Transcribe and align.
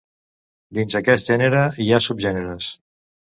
Dins 0.77 0.95
aquest 0.99 1.29
gènere 1.33 1.61
hi 1.85 1.89
ha 1.93 2.01
subgèneres. 2.07 2.73